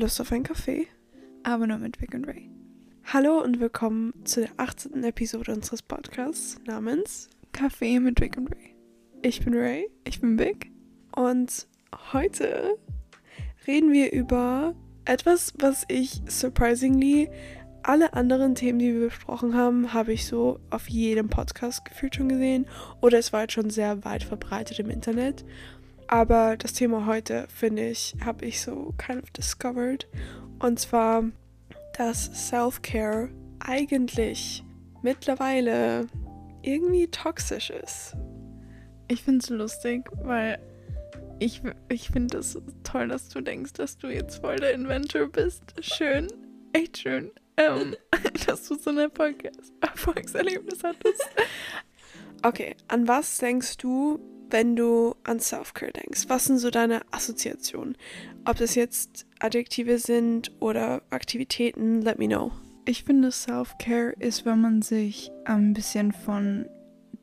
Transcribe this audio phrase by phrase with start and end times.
[0.00, 0.86] Lust auf einen Kaffee?
[1.42, 2.48] Aber nur mit Vic und Ray.
[3.12, 5.04] Hallo und willkommen zu der 18.
[5.04, 8.74] Episode unseres Podcasts namens Kaffee mit Vic und Ray.
[9.20, 10.72] Ich bin Ray Ich bin Vic.
[11.14, 11.66] und
[12.14, 12.78] heute
[13.66, 14.74] reden wir über
[15.04, 17.28] etwas, was ich surprisingly
[17.82, 22.30] alle anderen Themen, die wir besprochen haben, habe ich so auf jedem Podcast gefühlt schon
[22.30, 22.66] gesehen
[23.02, 25.44] oder es war jetzt schon sehr weit verbreitet im Internet.
[26.12, 30.08] Aber das Thema heute, finde ich, habe ich so kind of discovered.
[30.58, 31.22] Und zwar,
[31.96, 33.30] dass Self-Care
[33.60, 34.64] eigentlich
[35.02, 36.08] mittlerweile
[36.62, 38.16] irgendwie toxisch ist.
[39.06, 40.58] Ich finde es lustig, weil
[41.38, 45.62] ich, ich finde es toll, dass du denkst, dass du jetzt voll der Inventor bist.
[45.80, 46.26] Schön,
[46.72, 47.94] echt schön, ähm,
[48.48, 49.48] dass du so ein Erfolg
[49.80, 51.30] Erfolgserlebnis hattest.
[52.42, 54.18] Okay, an was denkst du,
[54.50, 56.24] wenn du an Self-Care denkst?
[56.28, 57.96] Was sind so deine Assoziationen?
[58.44, 62.52] Ob das jetzt Adjektive sind oder Aktivitäten, let me know.
[62.84, 66.66] Ich finde, Self-Care ist, wenn man sich ein bisschen von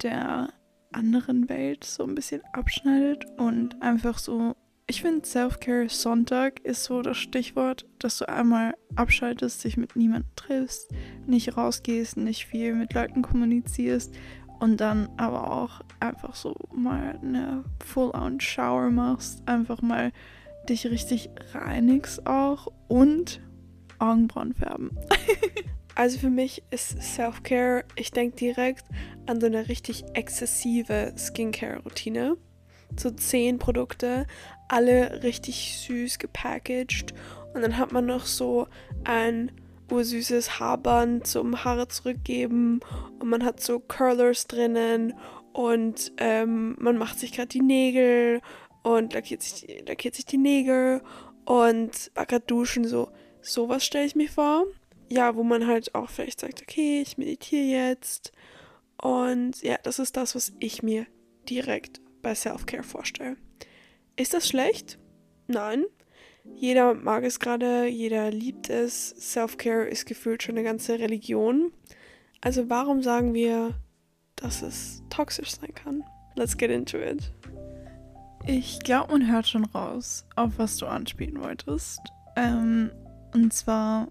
[0.02, 0.50] der
[0.92, 4.56] anderen Welt so ein bisschen abschneidet und einfach so.
[4.90, 10.32] Ich finde, Self-Care Sonntag ist so das Stichwort, dass du einmal abschaltest, dich mit niemandem
[10.36, 10.90] triffst,
[11.26, 14.14] nicht rausgehst, nicht viel mit Leuten kommunizierst
[14.60, 20.12] und dann aber auch einfach so mal eine Full-on Shower machst, einfach mal
[20.70, 23.42] dich richtig reinigst auch und
[24.00, 24.92] Augenbrauen färben.
[25.98, 28.86] Also für mich ist Self-Care, ich denke direkt
[29.26, 32.38] an so eine richtig exzessive Skincare-Routine.
[32.96, 34.28] So zehn Produkte,
[34.68, 37.16] alle richtig süß gepackaged.
[37.56, 38.68] Und dann hat man noch so
[39.06, 39.52] ein
[39.90, 42.80] ursüßes Haarband zum Haare zurückgeben.
[43.20, 45.14] Und man hat so Curlers drinnen.
[45.54, 48.42] Und ähm, man macht sich gerade die Nägel
[48.84, 51.02] und lackiert sich, die- lackiert sich die Nägel.
[51.46, 53.10] Und war gerade duschen, so.
[53.42, 54.66] Sowas stelle ich mir vor
[55.10, 58.32] ja, wo man halt auch vielleicht sagt, okay, ich meditiere jetzt.
[59.02, 61.06] Und ja, das ist das, was ich mir
[61.50, 63.38] direkt bei Self-Care vorstelle.
[64.16, 65.00] Ist das schlecht?
[65.48, 65.86] Nein.
[66.56, 69.10] Jeder mag es gerade, jeder liebt es.
[69.10, 71.72] Self-Care ist gefühlt schon eine ganze Religion.
[72.42, 73.76] Also warum sagen wir,
[74.36, 76.04] dass es toxisch sein kann?
[76.36, 77.32] Let's get into it.
[78.46, 82.00] Ich glaube, man hört schon raus, auf was du anspielen wolltest.
[82.36, 82.92] Ähm,
[83.34, 84.08] und zwar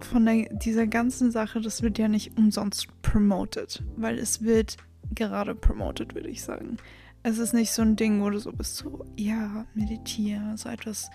[0.00, 4.76] von der, dieser ganzen Sache, das wird ja nicht umsonst promoted, weil es wird
[5.14, 6.76] gerade promoted, würde ich sagen.
[7.22, 11.10] Es ist nicht so ein Ding, wo du so bist, so, ja, meditiere, so etwas.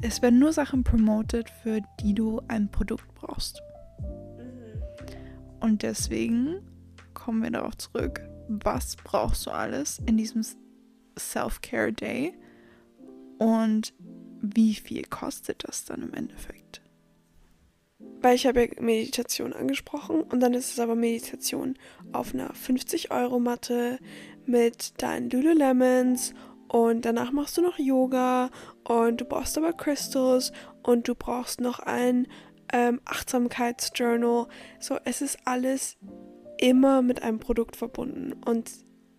[0.00, 3.62] Es werden nur Sachen promoted, für die du ein Produkt brauchst.
[5.60, 6.60] Und deswegen
[7.14, 10.44] kommen wir darauf zurück, was brauchst du alles in diesem
[11.18, 12.34] Self-Care Day
[13.38, 13.94] und
[14.40, 16.82] wie viel kostet das dann im Endeffekt?
[18.20, 21.74] Weil ich habe ja Meditation angesprochen und dann ist es aber Meditation
[22.12, 23.98] auf einer 50-Euro-Matte
[24.46, 26.34] mit deinen Lululemons
[26.72, 28.48] und danach machst du noch Yoga
[28.84, 30.52] und du brauchst aber Crystals
[30.82, 32.26] und du brauchst noch ein
[32.72, 34.46] ähm, Achtsamkeitsjournal.
[34.80, 35.98] So, es ist alles
[36.56, 38.70] immer mit einem Produkt verbunden und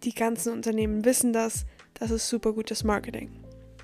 [0.03, 1.67] die ganzen Unternehmen wissen das.
[1.93, 3.29] Das ist super gutes Marketing.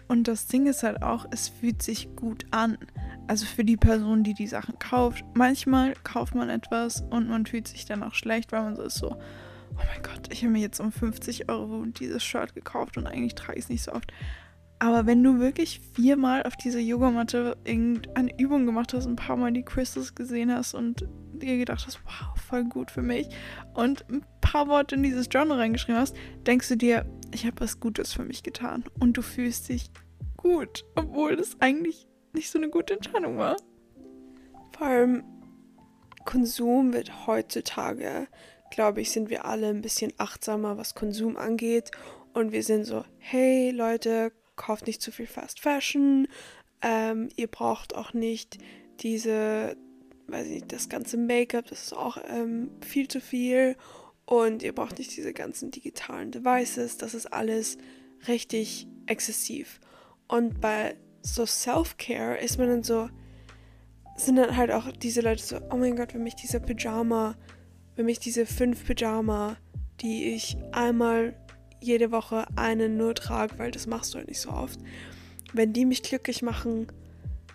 [0.07, 2.75] Und das Ding ist halt auch, es fühlt sich gut an.
[3.27, 5.23] Also für die Person, die die Sachen kauft.
[5.35, 8.97] Manchmal kauft man etwas und man fühlt sich dann auch schlecht, weil man so ist
[8.97, 9.15] so,
[9.71, 13.35] oh mein Gott, ich habe mir jetzt um 50 Euro dieses Shirt gekauft und eigentlich
[13.35, 14.11] trage ich es nicht so oft.
[14.79, 19.51] Aber wenn du wirklich viermal auf dieser Yogamatte irgendeine Übung gemacht hast, ein paar Mal
[19.51, 23.27] die Crystals gesehen hast und dir gedacht hast, wow, voll gut für mich
[23.73, 26.15] und ein paar Worte in dieses Journal reingeschrieben hast,
[26.47, 29.91] denkst du dir, ich habe was Gutes für mich getan und du fühlst dich
[30.37, 33.57] gut, obwohl das eigentlich nicht so eine gute Entscheidung war.
[34.77, 35.23] Vor allem
[36.25, 38.27] Konsum wird heutzutage,
[38.71, 41.91] glaube ich, sind wir alle ein bisschen achtsamer, was Konsum angeht.
[42.33, 46.27] Und wir sind so, hey Leute, kauft nicht zu viel Fast Fashion.
[46.81, 48.57] Ähm, ihr braucht auch nicht
[48.99, 49.75] diese,
[50.27, 53.75] weiß ich nicht, das ganze Make-up, das ist auch ähm, viel zu viel.
[54.25, 57.77] Und ihr braucht nicht diese ganzen digitalen Devices, das ist alles
[58.27, 59.79] richtig exzessiv.
[60.27, 63.09] Und bei so Self-Care ist man dann so,
[64.15, 67.35] sind dann halt auch diese Leute so, oh mein Gott, wenn mich dieser Pyjama,
[67.99, 69.57] wenn mich diese fünf Pyjama,
[69.99, 71.35] die ich einmal
[71.81, 74.79] jede Woche einen nur trage, weil das machst du halt nicht so oft,
[75.51, 76.87] wenn die mich glücklich machen,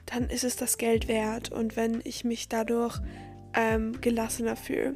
[0.04, 3.00] dann ist es das Geld wert und wenn ich mich dadurch
[3.54, 4.92] ähm, gelassener fühle.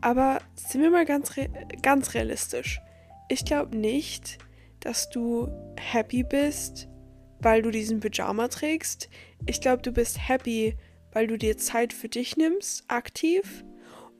[0.00, 1.48] Aber sind wir mal ganz, re
[1.82, 2.80] ganz realistisch.
[3.28, 4.38] Ich glaube nicht,
[4.80, 5.46] dass du
[5.78, 6.88] happy bist,
[7.38, 9.08] weil du diesen Pyjama trägst.
[9.46, 10.76] Ich glaube, du bist happy,
[11.12, 13.64] weil du dir Zeit für dich nimmst, aktiv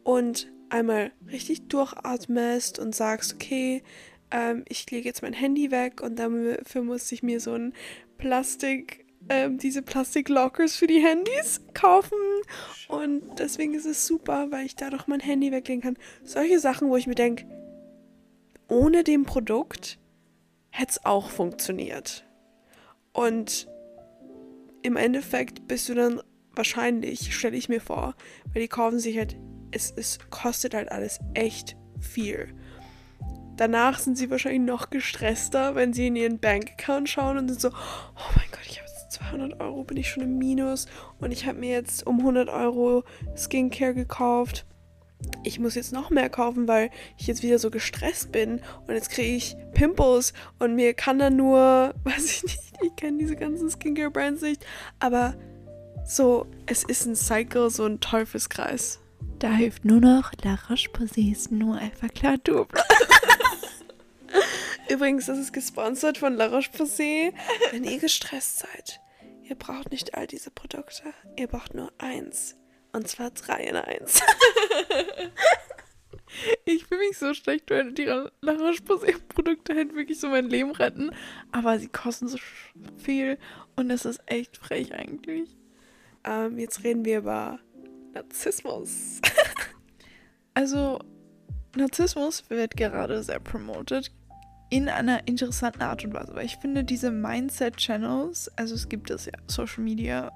[0.05, 3.83] und einmal richtig durchatmest und sagst, okay,
[4.31, 7.75] ähm, ich lege jetzt mein Handy weg und dafür muss ich mir so ein
[8.19, 12.19] Plastik, ähm, diese Plastik-Lockers für die Handys kaufen.
[12.89, 15.99] Und deswegen ist es super, weil ich dadurch mein Handy weglegen kann.
[16.25, 17.47] Solche Sachen, wo ich mir denke,
[18.69, 19.99] ohne dem Produkt
[20.71, 22.25] hätte es auch funktioniert.
[23.13, 23.69] Und
[24.83, 26.23] im Endeffekt bist du dann
[26.53, 28.15] wahrscheinlich, stelle ich mir vor,
[28.53, 29.37] weil die kaufen sich halt,
[29.73, 32.55] es, es kostet halt alles echt viel.
[33.57, 37.69] Danach sind sie wahrscheinlich noch gestresster, wenn sie in ihren Bankaccount schauen und sind so,
[37.69, 40.87] oh mein Gott, ich habe jetzt 200 Euro, bin ich schon im Minus
[41.19, 43.05] und ich habe mir jetzt um 100 Euro
[43.37, 44.65] Skincare gekauft.
[45.45, 46.89] Ich muss jetzt noch mehr kaufen, weil
[47.19, 51.37] ich jetzt wieder so gestresst bin und jetzt kriege ich Pimples und mir kann dann
[51.37, 54.65] nur, weiß ich nicht, ich kenne diese ganzen Skincare-Brands nicht,
[55.01, 55.35] aber
[56.07, 59.01] so, es ist ein Cycle, so ein Teufelskreis.
[59.41, 62.09] Da hilft nur noch La Roche-Posay's nur Alpha
[62.45, 62.79] Double.
[64.91, 67.33] Übrigens, das ist gesponsert von La Roche-Posay.
[67.71, 69.01] Wenn ihr gestresst seid,
[69.43, 71.15] ihr braucht nicht all diese Produkte.
[71.39, 72.59] Ihr braucht nur eins.
[72.93, 74.21] Und zwar drei in eins.
[76.67, 81.13] ich fühle mich so schlecht, weil die La Roche-Posay-Produkte halt wirklich so mein Leben retten.
[81.51, 82.37] Aber sie kosten so
[82.99, 83.39] viel
[83.75, 85.57] und es ist echt frech eigentlich.
[86.25, 87.59] Ähm, jetzt reden wir über
[88.15, 89.21] Narzissmus.
[90.55, 90.99] also,
[91.77, 94.11] Narzissmus wird gerade sehr promoted
[94.71, 99.27] in einer interessanten Art und Weise, weil ich finde diese Mindset-Channels, also es gibt es
[99.27, 100.31] ja Social Media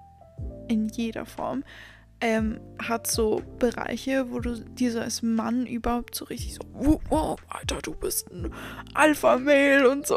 [0.69, 1.63] in jeder Form,
[2.21, 7.01] ähm, hat so Bereiche, wo du dir so als Mann überhaupt so richtig so, wow,
[7.11, 8.51] wow Alter, du bist ein
[8.95, 10.17] Alpha-Mail und so.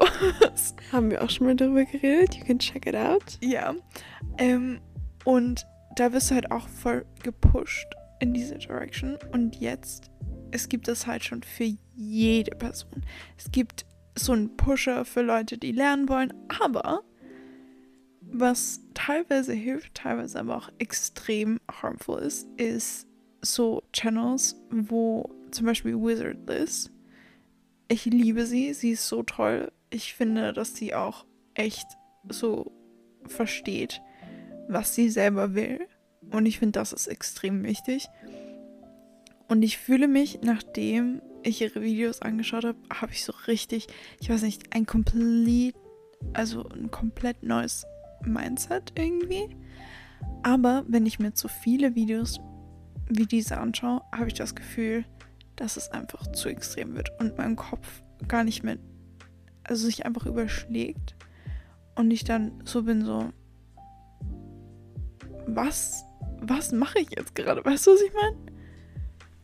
[0.92, 3.38] Haben wir auch schon mal darüber geredet, you can check it out.
[3.42, 3.76] Ja.
[4.38, 4.80] Ähm,
[5.26, 5.66] und
[6.00, 7.88] da wirst du halt auch voll gepusht
[8.20, 9.18] in diese Direction.
[9.32, 10.12] Und jetzt,
[10.52, 13.04] es gibt es halt schon für jede Person.
[13.38, 13.86] Es gibt
[14.16, 17.02] so einen Pusher für Leute, die lernen wollen, aber
[18.22, 23.08] was teilweise hilft, teilweise aber auch extrem harmful ist, ist
[23.42, 26.92] so Channels, wo zum Beispiel Wizard Liz.
[27.88, 29.72] Ich liebe sie, sie ist so toll.
[29.90, 31.88] Ich finde, dass sie auch echt
[32.28, 32.72] so
[33.26, 34.02] versteht,
[34.68, 35.88] was sie selber will.
[36.32, 38.08] Und ich finde, das ist extrem wichtig.
[39.48, 43.88] Und ich fühle mich, nachdem ich ihre Videos angeschaut habe, habe ich so richtig,
[44.20, 45.76] ich weiß nicht, ein komplett,
[46.34, 47.86] also ein komplett neues
[48.24, 49.56] Mindset irgendwie.
[50.44, 52.40] Aber wenn ich mir zu viele Videos
[53.10, 55.06] wie diese anschaue, habe ich das Gefühl,
[55.56, 58.78] dass es einfach zu extrem wird und mein Kopf gar nicht mehr,
[59.64, 61.16] also sich einfach überschlägt
[61.96, 63.32] und ich dann so bin so,
[65.48, 66.06] was,
[66.42, 67.64] was mache ich jetzt gerade?
[67.64, 68.38] Weißt du, was ich meine?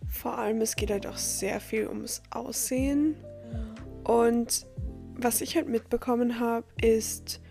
[0.10, 3.16] Vor allem, es geht halt auch sehr viel ums Aussehen.
[4.04, 4.68] Und
[5.16, 7.42] was ich halt mitbekommen habe, ist,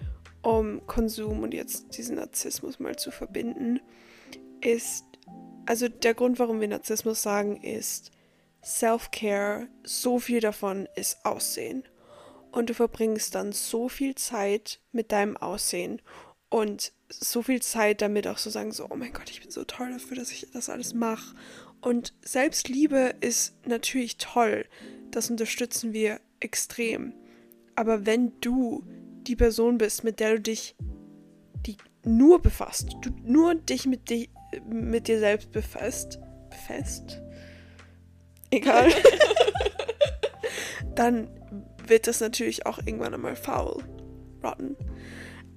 [0.43, 3.81] um Konsum und jetzt diesen Narzissmus mal zu verbinden,
[4.61, 5.05] ist,
[5.67, 8.11] also der Grund, warum wir Narzissmus sagen, ist
[8.65, 11.85] Self-Care, so viel davon ist Aussehen.
[12.51, 16.03] Und du verbringst dann so viel Zeit mit deinem Aussehen
[16.51, 19.65] und so viel Zeit damit auch so sagen, so, oh mein Gott, ich bin so
[19.65, 21.35] toll dafür, dass ich das alles mache.
[21.81, 24.67] Und Selbstliebe ist natürlich toll.
[25.11, 27.15] Das unterstützen wir extrem.
[27.75, 28.85] Aber wenn du
[29.27, 30.77] die Person bist, mit der du dich
[31.67, 34.31] die nur befasst, du nur dich mit, dich,
[34.67, 36.19] mit dir selbst befasst,
[36.51, 37.23] befasst,
[38.51, 38.91] egal,
[40.95, 41.29] dann
[41.87, 43.83] wird das natürlich auch irgendwann einmal faul,
[44.43, 44.77] rotten.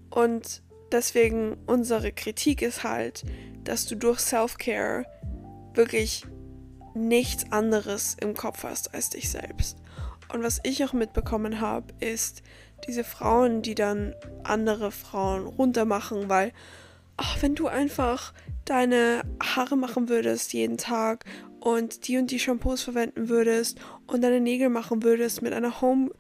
[0.10, 0.62] Und
[0.92, 3.24] deswegen unsere Kritik ist halt,
[3.64, 5.06] dass du durch Self-Care
[5.74, 6.26] wirklich
[6.94, 9.78] nichts anderes im Kopf hast als dich selbst.
[10.34, 12.42] Und was ich auch mitbekommen habe, ist
[12.88, 16.52] diese Frauen, die dann andere Frauen runtermachen, weil,
[17.18, 18.34] ach, wenn du einfach
[18.66, 21.26] deine Haare machen würdest jeden Tag
[21.60, 26.12] und die und die Shampoos verwenden würdest und deine Nägel machen würdest mit einer Home,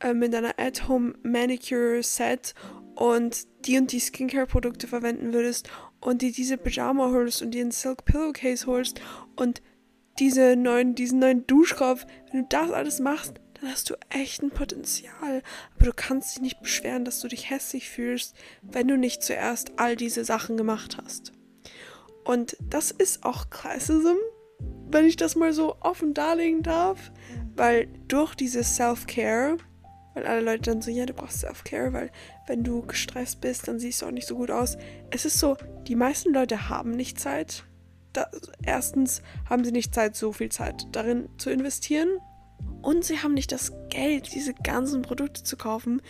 [0.00, 2.54] äh, mit einer At-Home Manicure Set
[3.02, 5.68] und die und die Skincare-Produkte verwenden würdest
[5.98, 9.00] und dir diese Pyjama holst und dir einen Silk Pillowcase holst
[9.34, 9.60] und
[10.20, 14.50] diese neuen, diesen neuen Duschkopf, wenn du das alles machst, dann hast du echt ein
[14.50, 15.42] Potenzial.
[15.74, 19.72] Aber du kannst dich nicht beschweren, dass du dich hässlich fühlst, wenn du nicht zuerst
[19.78, 21.32] all diese Sachen gemacht hast.
[22.22, 24.14] Und das ist auch Classism,
[24.92, 27.10] wenn ich das mal so offen darlegen darf,
[27.56, 29.56] weil durch diese Self-Care
[30.14, 32.10] weil alle Leute dann so, ja, du brauchst Self-Care, weil
[32.46, 34.76] wenn du gestresst bist, dann siehst du auch nicht so gut aus.
[35.10, 37.64] Es ist so, die meisten Leute haben nicht Zeit.
[38.12, 38.26] Da,
[38.62, 42.08] erstens haben sie nicht Zeit, so viel Zeit darin zu investieren.
[42.82, 46.02] Und sie haben nicht das Geld, diese ganzen Produkte zu kaufen,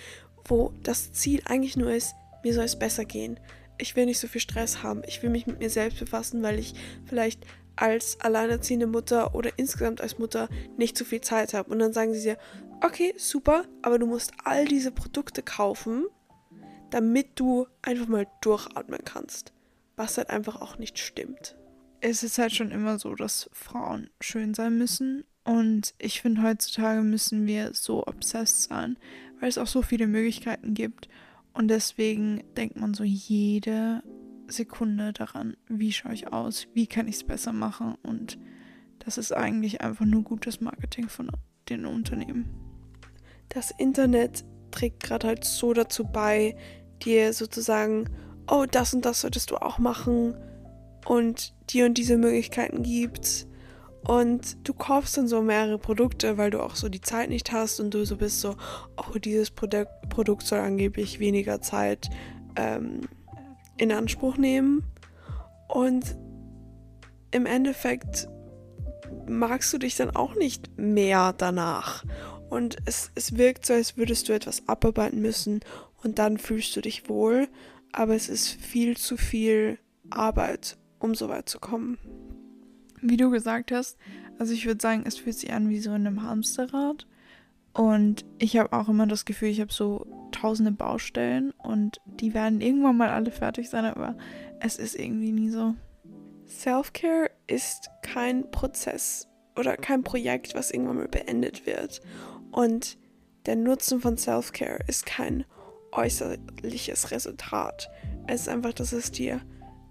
[0.47, 3.39] wo das Ziel eigentlich nur ist, mir soll es besser gehen.
[3.79, 5.03] Ich will nicht so viel Stress haben.
[5.07, 6.75] Ich will mich mit mir selbst befassen, weil ich
[7.07, 7.45] vielleicht
[7.77, 11.71] als alleinerziehende Mutter oder insgesamt als Mutter nicht so viel Zeit habe.
[11.71, 12.39] Und dann sagen sie dir,
[12.83, 16.07] okay, super, aber du musst all diese Produkte kaufen,
[16.91, 19.53] damit du einfach mal durchatmen kannst.
[19.97, 21.57] Was halt einfach auch nicht stimmt.
[22.01, 25.25] Es ist halt schon immer so, dass Frauen schön sein müssen.
[25.45, 28.99] Und ich finde, heutzutage müssen wir so obsessed sein,
[29.41, 31.09] weil es auch so viele Möglichkeiten gibt.
[31.53, 34.03] Und deswegen denkt man so jede
[34.49, 37.97] Sekunde daran, wie schaue ich aus, wie kann ich es besser machen.
[38.03, 38.39] Und
[39.01, 41.31] das ist eigentlich einfach nur gutes Marketing von
[41.69, 42.62] den Unternehmen.
[43.55, 46.57] Das Internet trägt gerade halt so dazu bei,
[47.05, 48.09] dir sozusagen,
[48.51, 50.35] oh, das und das solltest du auch machen
[51.07, 53.47] und dir und diese Möglichkeiten gibt.
[54.05, 57.79] Und du kaufst dann so mehrere Produkte, weil du auch so die Zeit nicht hast
[57.79, 58.57] und du so bist so,
[58.97, 62.11] oh, dieses Produkt, soll angeblich weniger Zeit
[62.57, 63.03] ähm,
[63.77, 64.85] in Anspruch nehmen.
[65.69, 66.17] Und
[67.31, 68.29] im Endeffekt
[69.29, 72.05] magst du dich dann auch nicht mehr danach.
[72.53, 75.61] Und es, es wirkt so, als würdest du etwas abarbeiten müssen
[76.03, 77.49] und dann fühlst du dich wohl.
[77.93, 79.79] Aber es ist viel zu viel
[80.11, 81.97] Arbeit, um so weit zu kommen.
[83.01, 83.97] Wie du gesagt hast,
[84.39, 87.07] also ich würde sagen, es fühlt sich an wie so in einem Hamsterrad.
[87.73, 92.61] Und ich habe auch immer das Gefühl, ich habe so tausende Baustellen und die werden
[92.61, 94.15] irgendwann mal alle fertig sein, aber
[94.61, 95.75] es ist irgendwie nie so.
[96.47, 102.03] Self-Care ist kein Prozess oder kein Projekt, was irgendwann mal beendet wird.
[102.53, 102.99] Und
[103.47, 105.45] der Nutzen von Self-Care ist kein
[105.91, 107.91] äußerliches Resultat.
[108.29, 109.41] Es ist einfach, dass es dir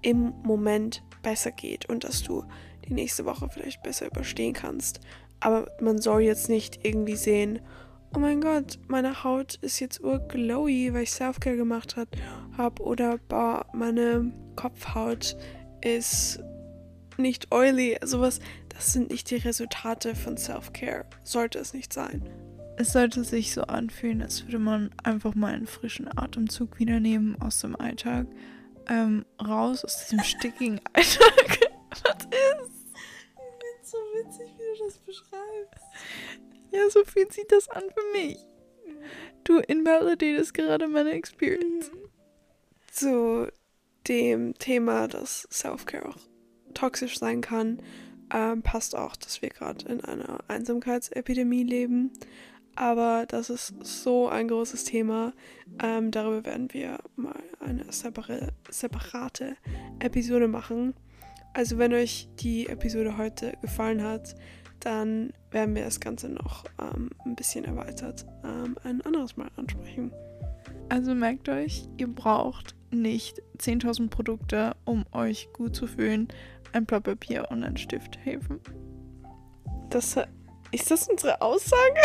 [0.01, 2.46] im Moment besser geht und dass du
[2.88, 5.01] die nächste Woche vielleicht besser überstehen kannst.
[5.39, 7.60] Aber man soll jetzt nicht irgendwie sehen,
[8.15, 12.82] oh mein Gott, meine Haut ist jetzt urglowy, weil ich Selfcare gemacht habe.
[12.82, 15.36] Oder boah, meine Kopfhaut
[15.82, 16.39] ist
[17.18, 17.98] nicht oily.
[18.03, 18.39] Sowas,
[18.70, 21.06] das sind nicht die Resultate von Selfcare.
[21.24, 22.27] Sollte es nicht sein.
[22.82, 27.40] Es sollte sich so anfühlen, als würde man einfach mal einen frischen Atemzug wieder nehmen
[27.40, 28.26] aus dem Alltag.
[28.90, 31.60] Ähm, raus aus diesem stickigen Alltag.
[31.92, 32.88] Was ist?
[32.96, 35.84] Ich finde so witzig, wie du das beschreibst.
[36.72, 38.40] Ja, so fühlt sich das an für mich.
[39.44, 41.92] Du invalidierst gerade meine Experience.
[42.92, 43.52] Zu
[44.08, 46.18] dem Thema, dass Self-Care auch
[46.74, 47.80] toxisch sein kann,
[48.34, 52.12] ähm, passt auch, dass wir gerade in einer Einsamkeitsepidemie leben.
[52.75, 55.34] Aber das ist so ein großes Thema.
[55.84, 59.58] Ähm, darüber werden wir mal eine separa separate
[60.00, 60.94] Episode machen.
[61.54, 64.36] Also wenn euch die Episode heute gefallen hat,
[64.80, 70.12] dann werden wir das Ganze noch ähm, ein bisschen erweitert ähm, ein anderes Mal ansprechen.
[70.90, 76.28] Also merkt euch, ihr braucht nicht 10.000 Produkte, um euch gut zu fühlen.
[76.74, 78.60] Ein Blatt Papier und ein Stift helfen.
[79.90, 80.18] Das,
[80.72, 82.01] ist das unsere Aussage?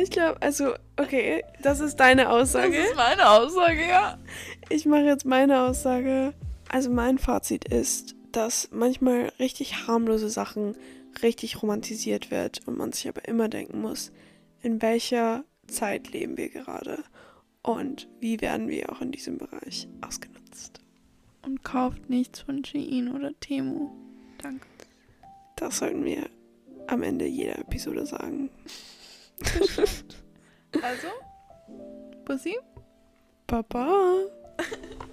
[0.00, 2.76] ich glaube, also, okay, das ist deine Aussage.
[2.76, 4.18] Das ist meine Aussage, ja.
[4.68, 6.34] Ich mache jetzt meine Aussage.
[6.68, 10.76] Also mein Fazit ist, dass manchmal richtig harmlose Sachen
[11.22, 14.12] richtig romantisiert wird und man sich aber immer denken muss,
[14.62, 17.04] in welcher Zeit leben wir gerade
[17.62, 20.80] und wie werden wir auch in diesem Bereich ausgenutzt.
[21.42, 23.90] Und kauft nichts von Shein oder Temu.
[24.38, 24.66] Danke.
[25.56, 26.28] Das sollten wir
[26.92, 28.50] am Ende jeder Episode sagen.
[30.82, 31.08] also,
[32.24, 32.56] Pussy?
[33.46, 34.26] Baba.